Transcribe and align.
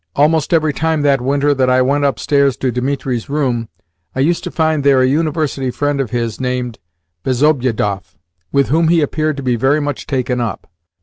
Almost 0.15 0.51
every 0.51 0.73
time 0.73 1.03
that 1.03 1.21
winter 1.21 1.53
that 1.53 1.69
I 1.69 1.83
went 1.83 2.05
upstairs 2.05 2.57
to 2.57 2.71
Dimitri's 2.71 3.29
room, 3.29 3.69
I 4.15 4.21
used 4.21 4.43
to 4.45 4.49
find 4.49 4.83
there 4.83 4.99
a 4.99 5.05
University 5.07 5.69
friend 5.69 6.01
of 6.01 6.09
his 6.09 6.41
named 6.41 6.79
Bezobiedoff, 7.23 8.17
with 8.51 8.69
whom 8.69 8.87
he 8.87 9.01
appeared 9.01 9.37
to 9.37 9.43
be 9.43 9.55
very 9.55 9.79
much 9.79 10.07
taken 10.07 10.41
up. 10.41 10.65